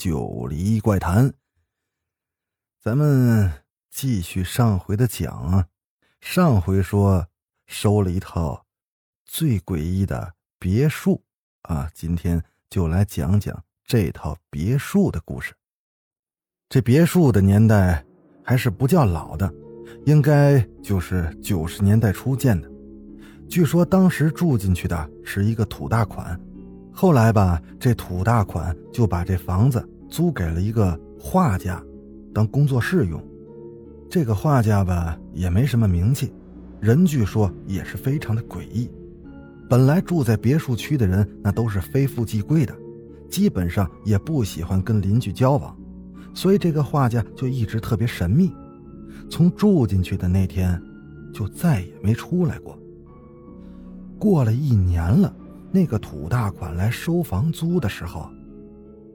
[0.00, 1.28] 九黎怪谈》。
[2.82, 3.52] 咱们
[3.90, 5.66] 继续上回的讲啊，
[6.22, 7.26] 上回说
[7.66, 8.64] 收了一套
[9.26, 11.22] 最诡异的别墅
[11.64, 15.52] 啊，今天就来讲讲这套别墅的故事。
[16.70, 18.02] 这别墅的年代
[18.42, 19.52] 还是不叫老的，
[20.06, 22.70] 应该就是九十年代初建的。
[23.50, 26.40] 据说当时住进去的是一个土大款，
[27.00, 31.82] 后来吧，这土大款就把这房子租给了一个画家，
[32.34, 33.18] 当工作室用。
[34.10, 36.30] 这个画家吧也没什么名气，
[36.78, 38.86] 人据说也是非常的诡异。
[39.66, 42.74] 本来住在别墅区的人那都是非富即贵的，
[43.30, 45.74] 基本上也不喜欢跟邻居交往，
[46.34, 48.52] 所以这个画家就一直特别神秘。
[49.30, 50.78] 从住进去的那天，
[51.32, 52.78] 就再也没出来过。
[54.18, 55.34] 过了一年了，
[55.72, 58.28] 那个土大款来收房租的时候，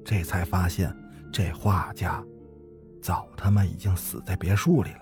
[0.06, 0.96] 这才发现
[1.32, 2.24] 这画家
[3.02, 5.02] 早他妈已经死在别墅里了。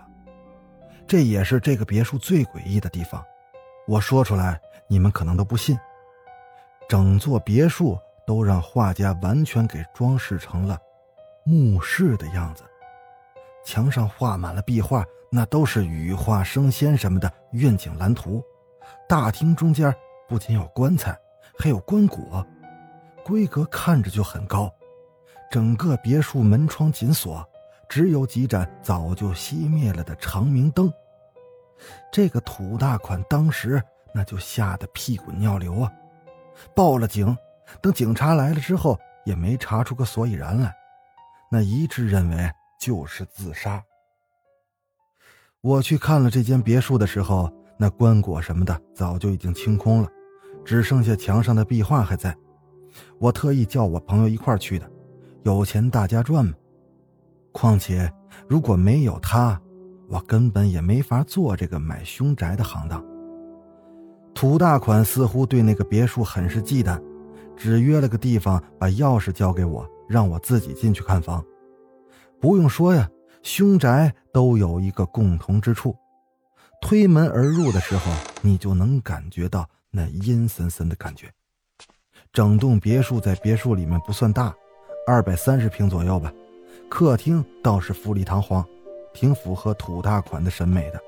[1.06, 3.24] 这也是这个别墅最诡异的地方。
[3.88, 5.78] 我说出来，你们可能都不信。
[6.90, 10.80] 整座别墅都让画家完全给装饰成了
[11.46, 12.64] 墓室的样子，
[13.66, 18.42] 墙上画满了壁画，那都是羽化升仙什么的愿景蓝图。
[19.08, 19.94] 大厅中间
[20.28, 21.18] 不仅有棺材，
[21.58, 22.46] 还有棺椁，
[23.24, 24.74] 规格看着就很高。
[25.52, 27.48] 整个别墅门窗紧锁，
[27.88, 30.92] 只有几盏早就熄灭了的长明灯。
[32.12, 33.82] 这个土大款当时
[34.14, 35.92] 那就吓得屁滚尿流啊！
[36.76, 37.36] 报了警，
[37.82, 40.74] 等警察来了之后，也没查出个所以然来，
[41.52, 43.84] 那一致认为就是自杀。
[45.62, 47.52] 我去看了这间别墅的时候。
[47.76, 50.08] 那棺椁什么的早就已经清空了，
[50.64, 52.36] 只剩下墙上的壁画还在。
[53.20, 54.90] 我特意叫我朋友一块去的，
[55.44, 56.54] 有钱大家赚嘛。
[57.52, 58.12] 况且
[58.48, 59.60] 如果没有他，
[60.10, 63.04] 我根本也没法做这个买凶宅的行当。
[64.34, 67.02] 土大款似乎对那个别墅很是忌惮，
[67.56, 71.44] 只约了个地方，把钥匙交给我，让我自己进去看房。
[72.42, 73.10] 不用说呀，
[73.42, 75.96] 凶宅都有一个共同之处。
[76.82, 81.32] 推门而入的时候，你就能感觉到那阴森森的感觉。
[82.32, 84.52] 整栋别墅在别墅里面不算大，
[85.06, 86.34] 二百三十平左右吧。
[86.90, 88.66] 客厅倒是富丽堂皇，
[89.14, 91.00] 挺符合土大款的审美的。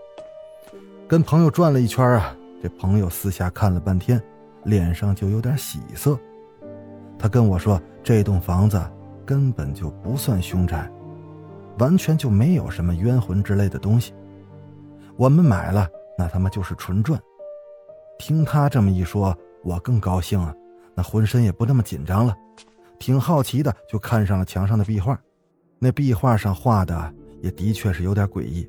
[1.07, 4.21] 跟朋友转了一圈啊，这朋友私下看了半天，
[4.65, 6.15] 脸上就有点喜色。
[7.17, 8.79] 他跟我说，这栋房子
[9.25, 10.87] 根本就不算凶宅，
[11.79, 14.13] 完全就没有什么冤魂之类的东西。
[15.17, 17.19] 我们买了，那他妈就是纯赚。
[18.17, 20.53] 听他这么一说，我更高兴啊，
[20.95, 22.35] 那浑身也不那么紧张了，
[22.97, 25.19] 挺好奇的，就看上了墙上的壁画。
[25.79, 28.67] 那壁画上画的也的确是有点诡异，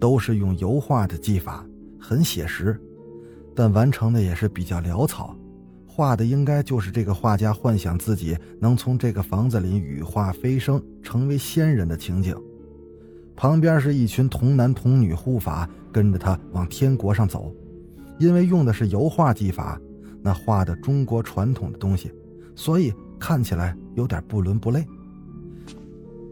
[0.00, 1.64] 都是用油画的技法，
[2.00, 2.80] 很写实，
[3.54, 5.36] 但完成的也是比较潦草。
[5.86, 12.36] 画的应该就是这个画家幻想自己能从这个房子里羽化飞升，成为仙人的情景。
[13.36, 15.68] 旁边是一群童男童女护法。
[15.92, 17.54] 跟着他往天国上走，
[18.18, 19.80] 因为用的是油画技法，
[20.22, 22.12] 那画的中国传统的东西，
[22.54, 24.84] 所以看起来有点不伦不类。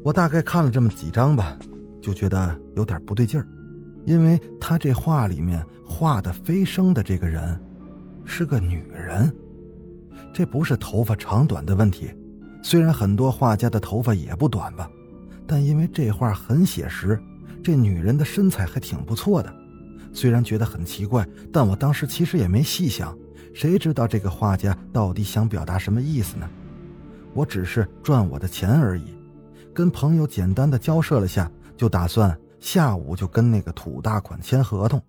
[0.04, 1.56] 我大概看了这么几张吧，
[2.00, 3.46] 就觉得有点不对劲儿，
[4.04, 7.58] 因为他这画里面画的飞升的这个人，
[8.24, 9.32] 是个女人。
[10.32, 12.10] 这不是头发长短的问题，
[12.62, 14.90] 虽然很多画家的头发也不短吧，
[15.46, 17.20] 但因为这画很写实。
[17.62, 19.54] 这女人的身材还挺不错的，
[20.12, 23.16] 虽然觉得很奇怪，但我当时其实也没细想，
[23.54, 26.48] 谁知道这个画家到底想表达什么意思呢？
[27.34, 29.14] 我只是赚我的钱而已，
[29.74, 35.02] 跟朋友简单的交涉了下，就打算下午就跟那个土大款签合同。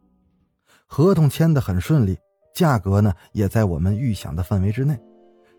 [0.88, 2.18] 合同签的很顺利，
[2.54, 4.98] 价格呢也在我们预想的范围之内。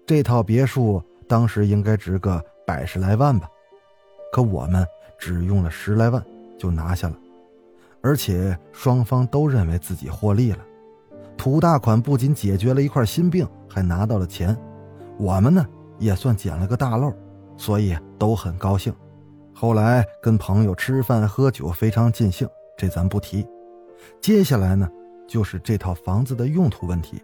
[0.07, 3.49] 这套别墅当时应该值个百十来万吧，
[4.33, 4.87] 可我们
[5.19, 6.25] 只用了十来万。
[6.57, 7.17] 就拿下了，
[8.05, 10.59] 而且双方都认为自己获利了。
[11.39, 14.55] 土大款不仅解决了一块心病，还拿到了钱。
[15.17, 15.67] 我们呢，
[15.99, 17.11] 也算捡了个大漏，
[17.57, 18.95] 所以都很高兴。
[19.55, 22.47] 后来跟朋友吃饭喝酒非常尽兴，
[22.77, 23.47] 这咱不提。
[24.21, 24.87] 接下来呢，
[25.27, 27.23] 就是这套房子的用途问题。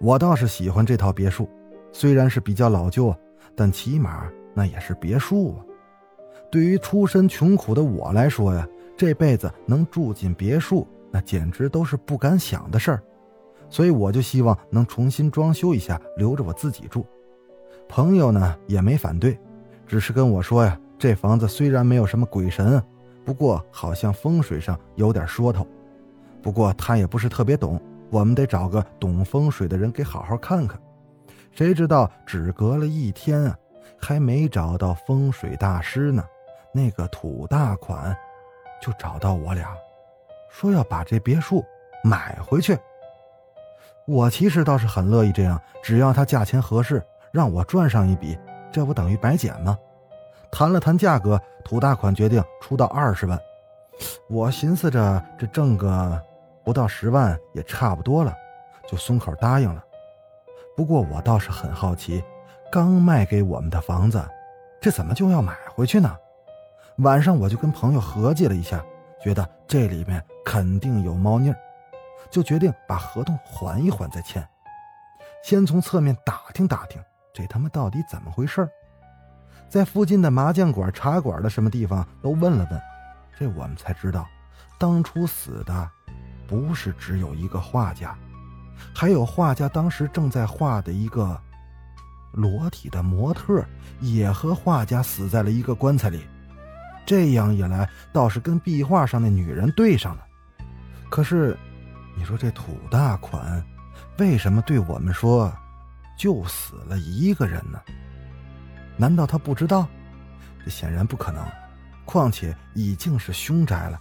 [0.00, 1.48] 我倒是喜欢这套别墅，
[1.92, 3.14] 虽然是比较老旧，
[3.54, 5.62] 但起码那也是别墅啊。
[6.50, 8.66] 对于出身穷苦的我来说呀，
[8.96, 13.02] 这辈子能住进别墅，那简直都是不敢想的事儿。
[13.68, 17.06] 所以我就希望能重新装修一下，留着我自己住。
[17.88, 19.38] 朋友呢也没反对，
[19.86, 22.82] 只是跟我说呀，这房子虽然没有什么鬼神，
[23.24, 25.66] 不过好像风水上有点说头。
[26.42, 27.80] 不过他也不是特别懂，
[28.10, 30.80] 我们得找个懂风水的人给好好看看。
[31.50, 33.56] 谁知道只隔了一天啊，
[34.00, 36.24] 还没找到风水大师呢。
[36.74, 38.16] 那个土大款，
[38.82, 39.74] 就找到我俩，
[40.50, 41.64] 说要把这别墅
[42.02, 42.76] 买回去。
[44.04, 47.00] 我其实倒是很乐意这样，只要他价钱合适，
[47.30, 48.36] 让我赚上一笔，
[48.72, 49.78] 这不等于白捡吗？
[50.50, 53.38] 谈了谈价格，土大款决定出到二十万。
[54.28, 56.20] 我寻思着这挣个
[56.64, 58.34] 不到十万也差不多了，
[58.88, 59.82] 就松口答应了。
[60.76, 62.22] 不过我倒是很好奇，
[62.72, 64.20] 刚卖给我们的房子，
[64.80, 66.16] 这怎么就要买回去呢？
[67.02, 68.80] 晚上我就跟朋友合计了一下，
[69.20, 71.56] 觉得这里面肯定有猫腻儿，
[72.30, 74.46] 就决定把合同缓一缓再签。
[75.42, 77.02] 先从侧面打听打听，
[77.34, 78.68] 这他妈到底怎么回事
[79.68, 82.80] 在附近的麻将馆、茶馆的什么地方都问了问，
[83.36, 84.24] 这我们才知道，
[84.78, 85.90] 当初死的
[86.46, 88.16] 不是只有一个画家，
[88.94, 91.36] 还有画家当时正在画的一个
[92.32, 93.64] 裸体的模特，
[93.98, 96.24] 也和画家死在了一个棺材里。
[97.04, 100.26] 这样一来，倒是跟壁画上那女人对上了。
[101.10, 101.56] 可是，
[102.16, 103.64] 你说这土大款，
[104.18, 105.52] 为什么对我们说，
[106.18, 107.80] 就死了一个人呢？
[108.96, 109.86] 难道他不知道？
[110.64, 111.44] 这显然不可能。
[112.04, 113.98] 况且已经是凶宅了，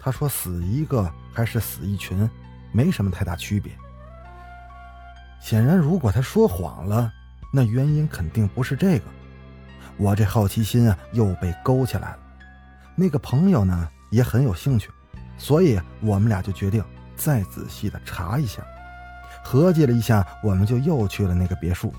[0.00, 2.28] 他说死一个还是死一群，
[2.72, 3.72] 没什么太大区别。
[5.40, 7.12] 显然，如果他说谎了，
[7.52, 9.04] 那原因肯定不是这个。
[9.96, 12.18] 我这好奇心啊，又被勾起来了。
[12.94, 14.90] 那个朋友呢也很有兴趣，
[15.36, 16.84] 所以我们俩就决定
[17.16, 18.62] 再仔细的查一下。
[19.44, 21.92] 合计了一下，我们就又去了那个别墅。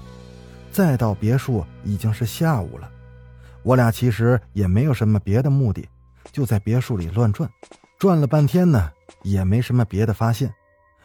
[0.72, 2.90] 再到别墅已经是下午了，
[3.62, 5.88] 我俩其实也没有什么别的目的，
[6.31, 7.50] 就在别墅里乱转，
[8.00, 8.92] 转了半天呢，
[9.22, 10.51] 也没什么别的发现。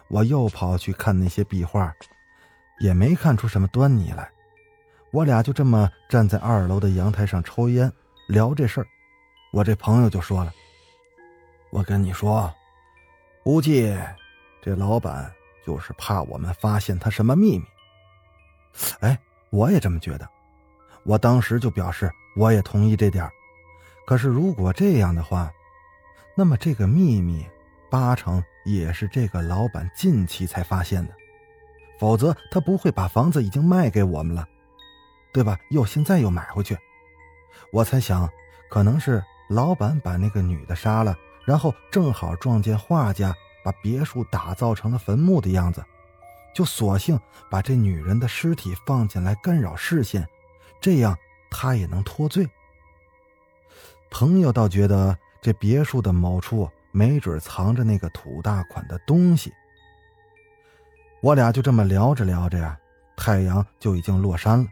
[0.09, 1.93] 我又跑去看那些壁画，
[2.81, 4.31] 也没看出什么端倪来。
[5.13, 7.93] 我俩就这么站在二楼的阳台上抽烟，
[8.29, 8.87] 聊这事儿。
[9.51, 10.53] 我这朋友就说了
[11.73, 12.53] ：“我跟你说，
[13.43, 13.97] 估计
[14.61, 15.33] 这老板
[15.65, 17.65] 就是怕我们发现他什么秘密。”
[19.01, 19.19] 哎，
[19.49, 20.29] 我也这么觉得。
[21.05, 23.27] 我当时就表示我也同意这点
[24.07, 25.51] 可是如果这样的话，
[26.37, 27.47] 那么这个秘密
[27.91, 31.15] 八成也是这个老板近期才发现的，
[31.99, 34.47] 否则他不会把房子已经卖给我们了，
[35.33, 35.59] 对吧？
[35.71, 36.77] 又现在又买回去，
[37.73, 38.31] 我才想，
[38.69, 39.25] 可能是。
[39.49, 43.35] 老板把那个女的杀了，然后正好撞见画家
[43.65, 45.83] 把别墅打造成了坟墓的样子，
[46.55, 47.19] 就索性
[47.51, 50.29] 把这女人的尸体放进来干扰视线，
[50.81, 51.17] 这样
[51.51, 52.49] 他也能脱罪。
[54.11, 59.53] 朋友倒觉得这别墅的某处没准藏着那个土大款的东西。
[61.21, 62.79] 我俩就这么聊着聊着呀，
[63.17, 64.67] 太阳就已经落山了。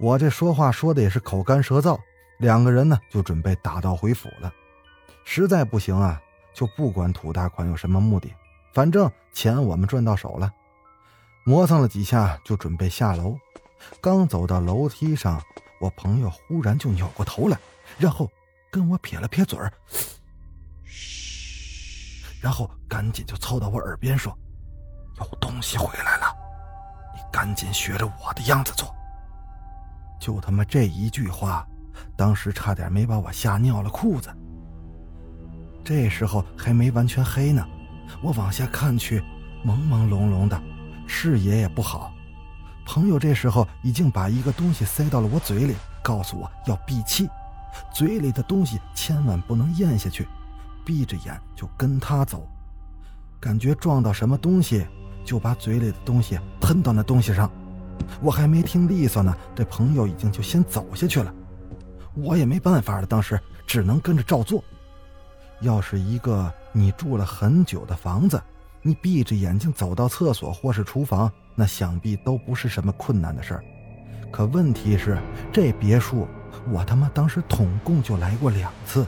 [0.00, 1.98] 我这说话说的也是口干舌燥。
[2.38, 4.52] 两个人呢，就准备打道回府了。
[5.24, 6.20] 实在不行啊，
[6.52, 8.30] 就不管土大款有什么目的，
[8.72, 10.52] 反正钱我们赚到手了。
[11.44, 13.38] 磨蹭了几下，就准备下楼。
[14.00, 15.42] 刚走到楼梯上，
[15.80, 17.58] 我朋友忽然就扭过头来，
[17.98, 18.30] 然后
[18.70, 19.72] 跟我撇了撇嘴儿，
[20.84, 24.36] 嘘，然后赶紧就凑到我耳边说
[25.20, 26.34] ：“有东西回来了，
[27.14, 28.94] 你赶紧学着我的样子做。”
[30.20, 31.66] 就他妈这一句话。
[32.16, 34.28] 当时差点没把我吓尿了裤子。
[35.82, 37.66] 这时候还没完全黑呢，
[38.22, 39.20] 我往下看去，
[39.64, 40.60] 朦朦胧胧的，
[41.06, 42.12] 视野也不好。
[42.86, 47.28] 朋友这时候已经把一个东西塞到了我嘴里，告诉我要闭气，
[47.92, 50.26] 嘴里的东西千万不能咽下去，
[50.84, 52.46] 闭着眼就跟他走。
[53.40, 54.86] 感觉撞到什么东西，
[55.22, 57.50] 就把嘴里的东西喷到那东西上。
[58.22, 61.34] 我还没听利索呢，这朋友已经就先走下去了。
[62.14, 64.62] 我也没办法了，当时只能跟着照做。
[65.60, 68.40] 要是一个你住了很久的房子，
[68.82, 73.64] 你闭着眼睛走到厕所或是厨房，那想必都不是什么困难的事儿。
[74.30, 75.16] 可问题是，
[75.52, 76.26] 这别墅
[76.70, 79.06] 我他妈当时统共就来过两次，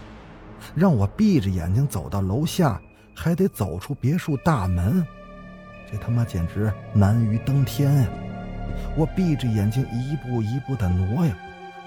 [0.75, 2.81] 让我闭着眼睛走到楼下，
[3.15, 5.05] 还得走出别墅大门，
[5.91, 8.09] 这他妈简直难于登天呀！
[8.97, 11.37] 我闭着眼睛一步一步的挪呀，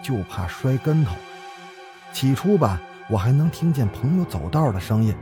[0.02, 1.16] 就怕摔跟头。
[2.12, 5.14] 起初吧，我还能听见朋友走道的声音，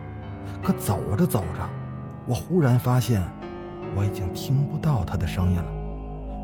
[0.64, 1.70] 可走着走着，
[2.26, 3.22] 我忽然发现，
[3.96, 5.72] 我已经听不到他的声音了。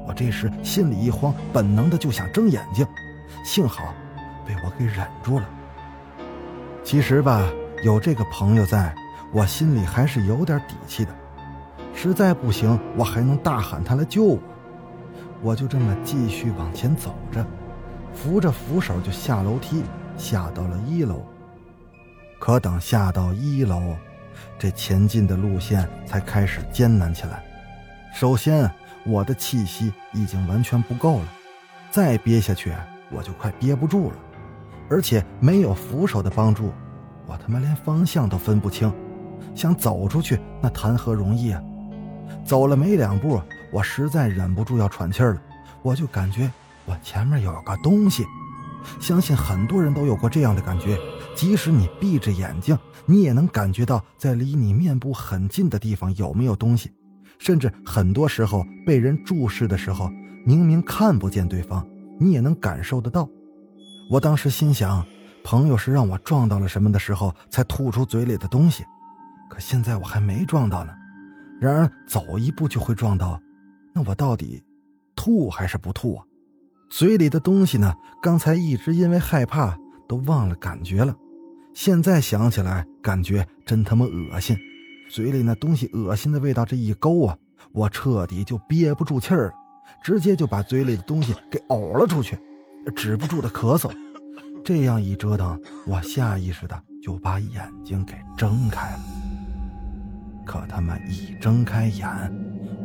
[0.06, 2.86] 我这时心里一慌，本能的就想睁眼睛，
[3.46, 3.94] 幸好
[4.46, 5.50] 被我给忍住了。
[6.84, 7.48] 其实吧，
[7.86, 8.94] 有这个朋友在，
[9.32, 11.16] 我心里还是有点底气的。
[11.94, 14.40] 实在不行，我还能大喊他来救我。
[15.42, 17.46] 我就这么继续往前走着，
[18.14, 19.84] 扶着扶手就下楼梯，
[20.18, 21.26] 下到了一楼。
[22.40, 23.96] 可等下到一楼，
[24.60, 27.44] 这前进的路线才开始艰难起来。
[28.14, 28.70] 首先，
[29.06, 31.28] 我的气息已经完全不够了，
[31.90, 32.72] 再憋下去
[33.10, 34.18] 我就快憋不住了。
[34.90, 36.72] 而且没有扶手的帮助，
[37.26, 38.94] 我他妈连方向都分不清，
[39.56, 41.62] 想走出去那谈何容易啊！
[42.46, 43.42] 走了没两步。
[43.72, 45.42] 我实在忍不住要喘气了，
[45.82, 46.52] 我就感觉
[46.86, 48.26] 我前面有个东西。
[49.00, 51.00] 相信很多人都有过这样的感觉，
[51.36, 56.92] 即使你闭着眼睛，你也能感觉到在离你面部很近的地方有没有东西。
[57.40, 60.10] 甚至很多时候被人注视的时候，
[60.46, 61.86] 明明看不见对方，
[62.20, 63.28] 你也能感受得到。
[64.12, 65.06] 我当时心想，
[65.46, 68.84] 朋友是让我撞到了什么的时候才吐出嘴里的东西，
[69.50, 70.94] 可现在我还没撞到呢。
[71.62, 73.40] 然而走一步就会撞到。
[73.94, 74.62] 那我到底
[75.16, 76.26] 吐还是不吐啊？
[76.96, 77.92] 嘴里的东西呢？
[78.22, 79.76] 刚才一直因为害怕
[80.08, 81.16] 都忘了感觉了，
[81.74, 84.56] 现在想起来感觉真他妈恶心。
[85.10, 87.36] 嘴里那东西恶心的味道这一勾啊，
[87.72, 89.54] 我彻底就憋不住气儿了，
[90.04, 92.38] 直接就把嘴里的东西给呕了出去，
[92.96, 93.92] 止不住的咳嗽。
[94.64, 99.00] 这样一折腾，我下意识的就把眼睛给睁开了。
[100.46, 102.08] 可他妈一睁开眼。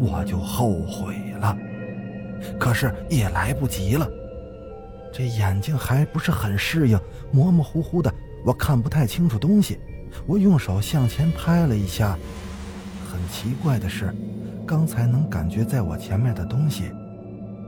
[0.00, 1.58] 我就后悔了，
[2.58, 4.08] 可是也来不及了。
[5.12, 7.00] 这眼睛还不是很适应，
[7.32, 8.12] 模模糊糊的，
[8.44, 9.78] 我看不太清楚东西。
[10.26, 12.18] 我用手向前拍了一下，
[13.10, 14.14] 很奇怪的是，
[14.66, 16.90] 刚才能感觉在我前面的东西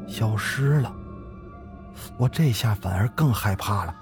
[0.07, 0.93] 消失了。
[2.17, 3.95] 我这下反而更害怕了，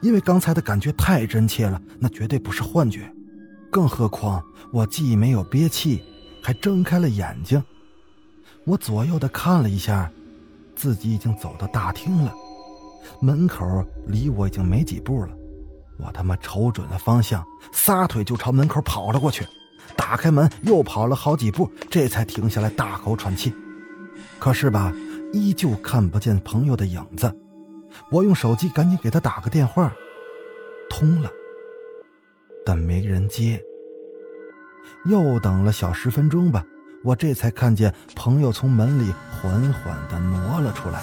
[0.00, 3.10] 因为刚才的感觉太真切了，那绝对不是幻觉。
[3.70, 6.02] 更何况我既没有憋气。
[6.40, 7.62] 还睁开了眼睛，
[8.68, 10.12] 我左右的看了一下，
[10.76, 12.34] 自己已经走到大厅了，
[13.18, 13.64] 门口
[14.06, 15.30] 离我已经没几步了。
[15.96, 19.46] 我他妈瞅准了方向，撒腿就朝门口跑了过去，
[19.96, 23.54] 打开门又跑了好几步，这才停下来大口喘气。
[24.38, 24.92] 可是吧，
[25.32, 27.34] 依旧看不见朋友的影子。
[28.10, 29.90] 我用手机赶紧给他打个电话，
[30.90, 31.30] 通了，
[32.66, 33.58] 但没人接。
[35.06, 36.62] 又等了小十分钟吧，
[37.04, 41.02] 我这才看见朋友从门里缓缓地挪了出来。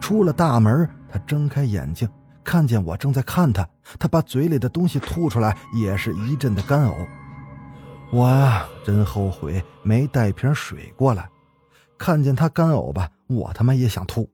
[0.00, 2.08] 出了大门，他睁开眼睛，
[2.42, 7.06] 看见我正在看他，他把嘴里的东西吐出来，也是一阵的干呕。
[8.10, 11.28] 我呀，真后悔没带瓶水过来。
[11.98, 14.28] 看见他干呕吧，我他妈也想吐。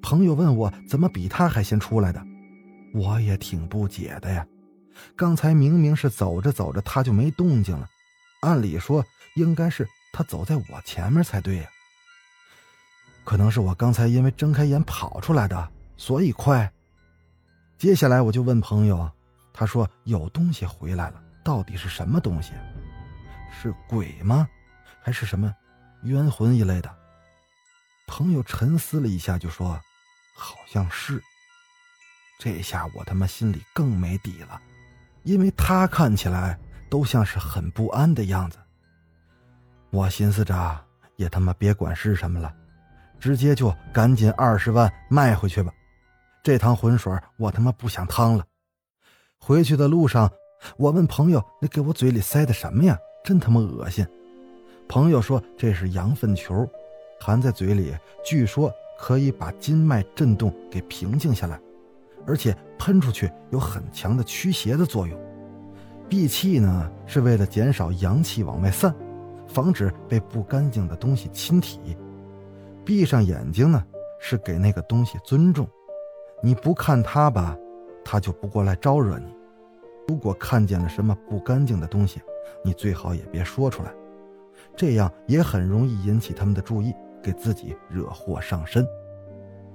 [0.00, 2.22] 朋友问我怎么比他还先出来的，
[2.94, 4.46] 我也挺不解的呀。
[5.16, 7.86] 刚才明明是走着走着他就没动静了，
[8.40, 9.04] 按理说
[9.38, 11.68] 应该是他走在我前面才对呀。
[13.24, 16.70] 可能是我刚才因为睁开眼跑出来的，所以快。
[17.78, 19.10] 接下来我就问朋友，
[19.52, 22.52] 他说有东西回来了，到底是什么东西？
[23.50, 24.48] 是鬼吗？
[25.02, 25.54] 还是什么
[26.02, 26.94] 冤魂一类的？
[28.06, 29.80] 朋友沉思了一下，就说
[30.34, 31.22] 好像是。
[32.38, 34.60] 这下我他妈心里更没底了。
[35.24, 38.58] 因为他看起来都像是很不安的样子。
[39.90, 40.78] 我寻思着，
[41.16, 42.52] 也他妈别管是什么了，
[43.18, 45.72] 直接就赶紧二十万卖回去吧。
[46.42, 48.44] 这趟浑水我他妈不想趟了。
[49.38, 50.30] 回去的路上，
[50.76, 52.98] 我问朋友：“你给我嘴里塞的什么呀？
[53.24, 54.06] 真他妈恶心！”
[54.88, 56.68] 朋友说：“这是羊粪球，
[57.20, 61.60] 含在嘴里，据说可以把筋脉震动给平静下来。”
[62.26, 65.18] 而且喷出去有很强的驱邪的作用，
[66.10, 68.94] 闭气呢是为了减少阳气往外散，
[69.48, 71.96] 防止被不干净的东西侵体；
[72.84, 73.82] 闭上眼睛呢
[74.20, 75.66] 是给那个东西尊重，
[76.42, 77.56] 你不看它吧，
[78.04, 79.34] 它就不过来招惹你。
[80.06, 82.20] 如果看见了什么不干净的东西，
[82.64, 83.92] 你最好也别说出来，
[84.76, 88.86] 这样也很容易引起他们的注意，给自己惹祸上身。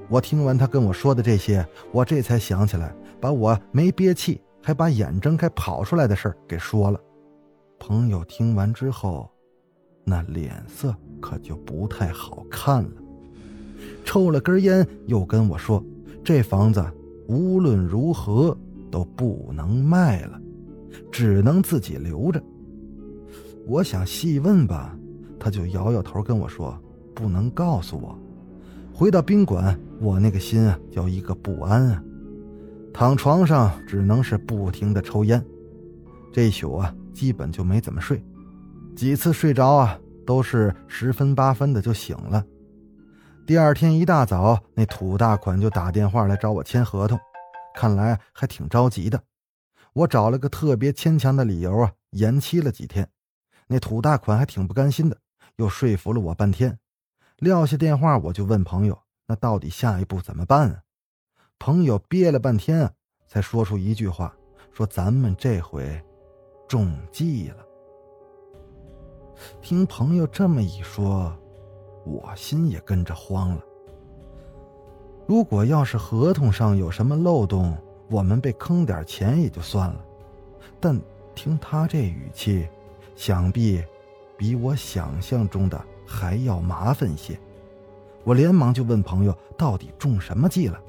[0.10, 7.00] 我听完他跟我说的这些，我这才想起来，把我没憋气还把眼睁开跑出来的事儿给说了。
[7.80, 9.30] 朋友听完之后，
[10.04, 12.92] 那脸色可就不太好看了，
[14.04, 15.84] 抽了根烟，又跟我说
[16.24, 16.84] ：“这房子
[17.28, 18.58] 无论如何
[18.92, 20.40] 都不能卖了，
[21.12, 22.42] 只能自己留着。”
[23.66, 24.98] 我想细问吧，
[25.40, 26.78] 他就摇摇头跟我说
[27.16, 28.18] ：“不能告诉我。”
[28.94, 32.04] 回到宾馆，我那个心啊，叫一个不安啊！
[32.94, 35.44] 躺床上只能是不停的抽烟，
[36.32, 38.22] 这一宿啊，基本就没怎么睡，
[38.96, 42.46] 几次睡着啊，都是十分八分的就醒了。
[43.46, 47.20] 第二天一大早，那土大款就打电话来找我签合同，
[47.76, 49.22] 看来还挺着急的。
[49.94, 53.10] 我找了个特别牵强的理由啊，延期了几天。
[53.68, 55.18] 那土大款还挺不甘心的，
[55.58, 56.80] 又说服了我半天。
[57.38, 58.98] 撂下电话，我就问朋友
[59.28, 60.82] ：“那到底下一步怎么办啊？”
[61.60, 62.92] 朋友憋了半天啊，
[63.28, 64.34] 才说出一句话
[64.72, 66.02] ：“说咱们这回
[66.68, 67.58] 中计了。”
[69.62, 71.34] 听朋友这么一说，
[72.06, 73.62] 我心也跟着慌了。
[75.26, 77.78] 如果要是合同上有什么漏洞，
[78.10, 80.06] 我们被坑点钱也就算了，
[80.80, 81.00] 但
[81.34, 82.68] 听他这语气，
[83.16, 83.84] 想必
[84.38, 85.80] 比我想象中的……
[86.06, 87.40] 还要麻烦些，
[88.26, 90.80] 我连忙就问朋友到底中什么计了。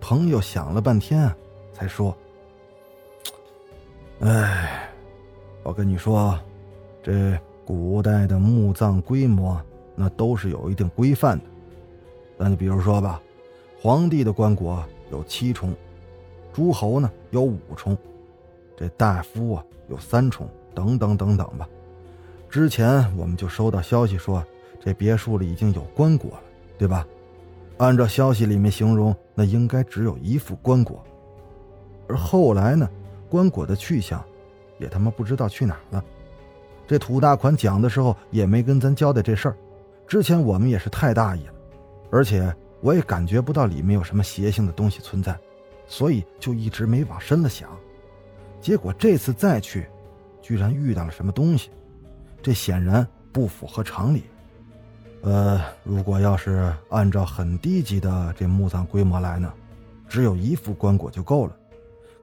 [0.00, 1.30] 朋友想了半天，
[1.72, 2.16] 才说
[4.22, 4.88] ：“哎，
[5.64, 6.38] 我跟你说，
[7.02, 9.60] 这古代的墓葬规模
[9.94, 11.44] 那都是有一定规范的。
[12.36, 13.20] 那就比如说吧，
[13.80, 15.74] 皇帝的棺椁有七重，
[16.52, 17.96] 诸侯呢有五重，
[18.76, 21.68] 这大夫啊有三重，等等等等吧。
[22.48, 24.44] 之前我们就收到消息说。”
[24.84, 26.42] 这别墅里已经有棺椁了，
[26.76, 27.06] 对吧？
[27.78, 30.98] 按照消息里面形容，那应该只有一副棺椁。
[32.06, 32.86] 而后来呢，
[33.30, 34.22] 棺椁的去向，
[34.78, 36.04] 也他妈不知道去哪儿了。
[36.86, 39.56] 这土大款讲的时候也没跟咱交代这事儿。
[40.06, 41.54] 之前我们也是太大意了，
[42.10, 45.38] 而且我也感觉不到里面有什么邪性的东西存在，
[45.86, 47.70] 所以就一直没往深了想。
[48.60, 49.86] 结果这次再去，
[50.42, 51.70] 居然遇到了什么东西，
[52.42, 54.24] 这显然不符合常理。
[55.22, 59.50] 呃，如果要是按照很低级的这墓葬规模来呢，
[60.06, 61.56] 只有一副棺椁就够了。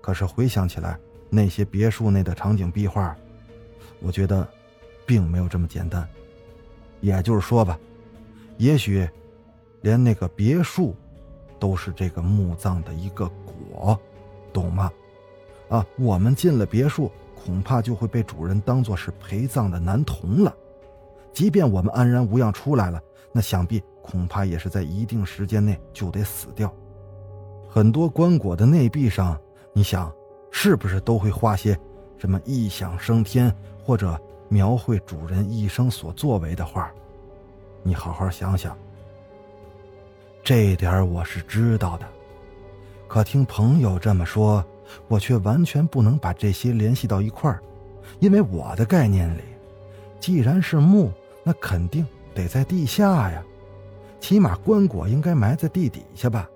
[0.01, 3.15] 可是回想起来，那些别墅内的场景壁画，
[4.01, 4.47] 我觉得，
[5.05, 6.07] 并没有这么简单。
[6.99, 7.79] 也就是说吧，
[8.57, 9.07] 也许，
[9.81, 10.95] 连那个别墅，
[11.59, 13.99] 都是这个墓葬的一个果，
[14.53, 14.91] 懂吗？
[15.69, 20.55] 啊，我们进了别墅，恐怕就会被主人当做是陪葬的男童了。
[21.33, 26.71] 即便我们安然无恙出来了，那想必恐怕也是在一定时间内就得死掉。
[27.69, 29.39] 很多棺椁的内壁上，
[29.73, 30.13] 你想，
[30.51, 31.79] 是不是都会画些
[32.21, 33.51] 什么异想升天
[33.83, 34.15] 或者
[34.47, 36.91] 描绘主人一生所作为的画？
[37.81, 38.77] 你好好想想。
[40.43, 42.05] 这点我是知道的，
[43.07, 44.63] 可听朋友这么说，
[45.07, 47.59] 我却完全不能把这些联系到一块儿，
[48.19, 49.41] 因为我的概念里，
[50.19, 51.11] 既然是墓。
[51.43, 52.05] 那肯定
[52.35, 53.43] 得在地下呀，
[54.19, 56.47] 起码棺椁应该埋在地底下吧。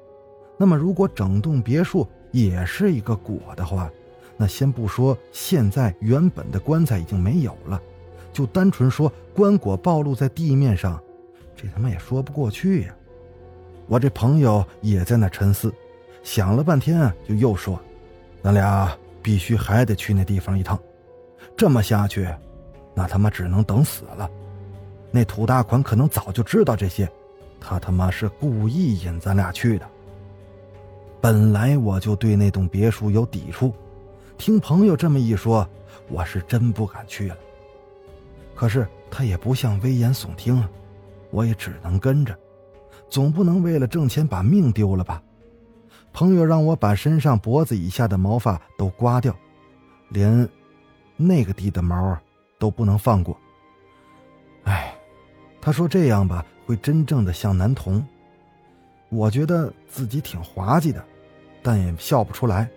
[0.60, 3.90] 那么，如果整栋别墅也是一个椁的话，
[4.38, 7.82] 那先不说现在原本的棺材已经没有了，
[8.34, 11.02] 就单纯说棺椁暴露在地面上，
[11.56, 12.96] 这他妈也说不过去呀。
[13.88, 15.74] 我这朋友也在那沉思，
[16.24, 17.80] 想了半天，就又说
[18.44, 20.78] ：“咱俩必须还得去那地方一趟，
[21.56, 22.28] 这么下去，
[22.94, 24.30] 那他妈只能等死了。”
[25.12, 27.10] 那土大款可能早就知道这些，
[27.62, 29.88] 他他妈是故意引咱俩去的。
[31.22, 33.74] 本来我就对那栋别墅有抵触，
[34.38, 35.68] 听朋友这么一说，
[36.08, 37.38] 我是真不敢去了。
[38.54, 40.70] 可是他也不像危言耸听啊，
[41.32, 42.38] 我也只能跟着，
[43.10, 45.22] 总不能为了挣钱把命丢了吧？
[46.14, 49.36] 朋友让我把身上脖子以下的毛发都刮掉，
[50.10, 50.48] 连
[51.18, 52.18] 那个地的毛
[52.58, 53.38] 都不能放过。
[54.64, 54.92] 哎。
[55.62, 58.06] 他说：“这样吧，会真正的像男童。”
[59.10, 61.04] 我觉得自己挺滑稽的，
[61.64, 62.70] 但也笑不出来，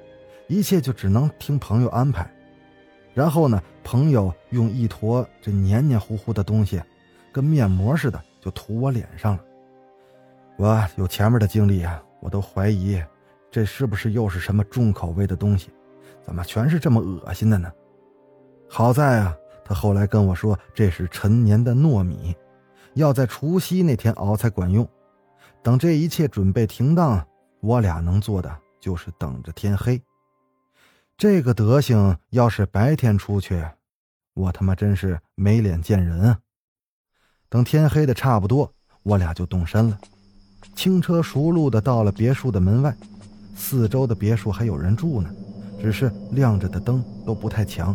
[0.49, 2.29] 一切就只能听朋友安排。
[3.15, 6.83] 然后呢，朋友用一坨这黏黏糊糊的东西，
[7.33, 9.45] 跟面膜似的，就涂我脸上了。
[10.57, 13.01] 我有前面的经历啊，我都怀疑
[13.51, 15.71] 这是不是又是什么重口味的东西？
[16.23, 17.73] 怎么全是这么恶心的呢？
[18.69, 22.35] 好在啊，他后来跟我说，这是陈年的糯米。
[22.95, 24.89] 要在除夕那天熬才管用，
[25.63, 27.25] 等这一切准备停当，
[27.61, 30.01] 我俩能做的就是等着天黑。
[31.19, 33.61] 这个德行，要是白天出去，
[34.35, 36.39] 我他妈真是没脸见人啊！
[37.49, 39.99] 等天黑的差不多，我俩就动身了，
[40.77, 42.97] 轻车熟路的到了别墅的门外。
[43.57, 45.29] 四周的别墅还有人住呢，
[45.81, 47.93] 只是亮着的灯都不太强，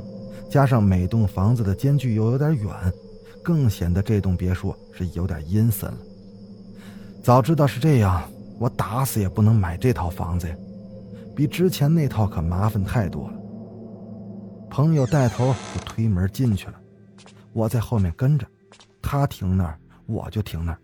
[0.51, 2.93] 加上每栋房子的间距又有点远，
[3.41, 5.97] 更显得这栋别墅是有点阴森了。
[7.23, 10.55] 早知道是这样，我打死也不能买这套房子呀，
[11.35, 13.37] 比之前那套可麻烦太多了。
[14.69, 16.73] 朋友带头就推门进去了，
[17.53, 18.47] 我在后面跟着，
[19.01, 20.77] 他停那儿我就停那儿，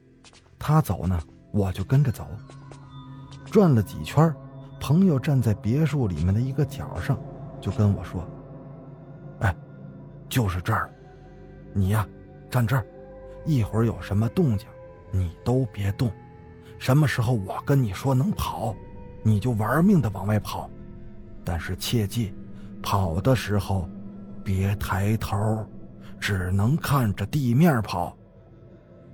[0.57, 1.19] 他走呢
[1.51, 2.27] 我就跟着走。
[3.45, 4.31] 转了几圈，
[4.79, 7.19] 朋友站在别墅里面的一个角上，
[7.59, 8.23] 就跟我说
[9.41, 9.55] ：“哎，
[10.29, 10.93] 就是这儿，
[11.73, 12.07] 你呀，
[12.49, 12.85] 站这儿，
[13.45, 14.67] 一会儿有什么动静，
[15.11, 16.11] 你都别动。”
[16.77, 18.73] 什么时候我跟你说能跑，
[19.23, 20.69] 你就玩命的往外跑，
[21.43, 22.33] 但是切记，
[22.81, 23.87] 跑的时候
[24.43, 25.65] 别抬头，
[26.19, 28.15] 只能看着地面跑。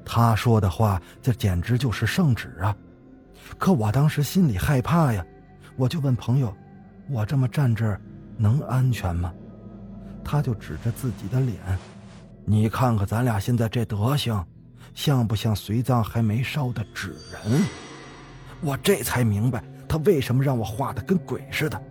[0.06, 2.76] 他说的话，这简直就是圣旨啊！
[3.58, 5.26] 可我当时心里害怕呀，
[5.78, 6.56] 我就问朋友
[7.10, 8.00] ：“我这么站这儿
[8.38, 9.34] 能安全吗？”
[10.24, 11.58] 他就指着自己的脸
[12.46, 14.44] ：“你看看咱俩现在这德行。”
[14.94, 17.62] 像不像随葬还没烧的纸人？
[18.62, 19.62] 我这才明白
[19.96, 21.82] 他为什么让我画的跟鬼似的。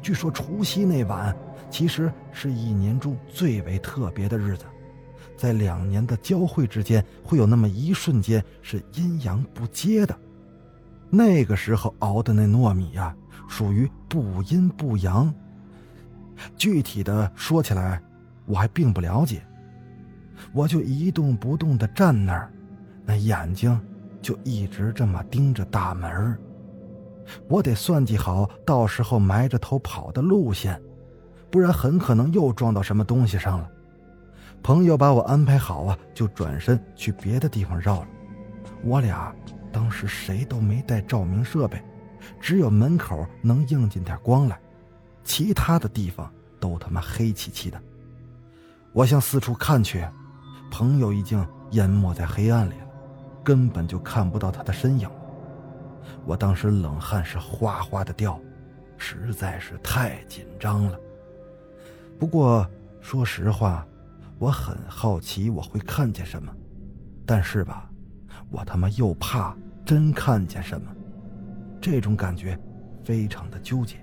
[0.00, 1.36] 据说除夕那晚，
[1.68, 4.64] 其实是一年中最为特别的日子，
[5.36, 10.18] 在两年的交汇之间，会有那么一瞬间是阴阳不接的。
[11.10, 13.14] 那个时候熬的那糯米呀，
[13.46, 15.32] 属于不阴不阳。
[16.56, 18.00] 具体的说起来，
[18.46, 19.42] 我还并不了解。
[20.54, 22.50] 我就一动不动地站那儿，
[23.04, 23.78] 那眼睛
[24.22, 26.38] 就一直这么盯着大门儿
[27.48, 30.80] 我得算计好，到时候埋着头跑的路线，
[31.50, 33.70] 不然很可能又撞到什么东西上了。
[34.62, 38.08] 朋友把我安排好啊，就转身去别的地方绕了。
[38.82, 39.34] 我俩
[39.72, 41.82] 当时谁都没带照明设备，
[42.40, 44.58] 只有门口能映进点光来，
[45.22, 47.80] 其他的地方都他妈黑漆漆的。
[48.92, 50.06] 我向四处看去。
[50.70, 52.86] 朋友已经淹没在黑暗里了，
[53.44, 55.08] 根本就看不到他的身影。
[56.24, 58.40] 我当时冷汗是哗哗的掉，
[58.96, 60.98] 实在是太紧张了。
[62.18, 62.68] 不过
[63.00, 63.86] 说实话，
[64.38, 66.54] 我很好奇我会看见什么，
[67.26, 67.90] 但是吧，
[68.50, 70.90] 我他妈又怕真看见什么，
[71.80, 72.58] 这种感觉
[73.04, 73.96] 非常的纠结。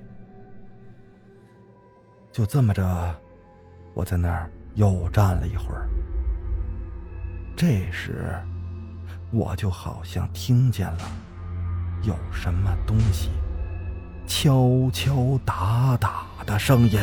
[2.32, 3.16] 就这么着，
[3.94, 5.90] 我在那儿又站了一会儿。
[7.58, 8.34] 这时，
[9.32, 11.12] 我就好像听见了
[12.04, 13.30] 有什么东西
[14.26, 17.00] 敲敲打打的声音。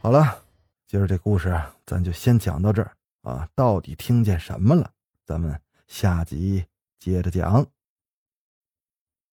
[0.00, 0.42] 好了，
[0.86, 2.90] 今儿这故事咱就先讲到这儿
[3.22, 3.46] 啊！
[3.54, 4.90] 到底听见什么了？
[5.26, 6.64] 咱们下集
[6.98, 7.66] 接着讲。